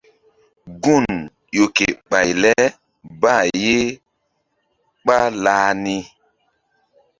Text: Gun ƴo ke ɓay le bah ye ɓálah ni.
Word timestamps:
Gun 0.83 1.05
ƴo 1.55 1.63
ke 1.75 1.85
ɓay 2.09 2.29
le 2.43 2.51
bah 3.21 3.41
ye 3.63 3.75
ɓálah 5.05 5.69
ni. 5.83 5.97